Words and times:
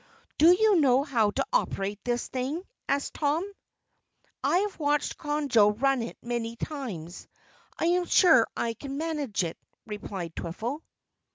"Do 0.39 0.47
you 0.49 0.77
know 0.77 1.03
how 1.03 1.29
to 1.29 1.45
operate 1.53 2.03
this 2.03 2.27
thing?" 2.27 2.63
asked 2.89 3.13
Tom. 3.13 3.43
"I 4.43 4.57
have 4.65 4.79
watched 4.79 5.15
Conjo 5.19 5.79
run 5.79 6.01
it 6.01 6.17
many 6.23 6.55
times. 6.55 7.27
I 7.77 7.85
am 7.85 8.05
sure 8.07 8.47
I 8.57 8.73
can 8.73 8.97
manage 8.97 9.43
it," 9.43 9.59
replied 9.85 10.33
Twiffle. 10.35 10.81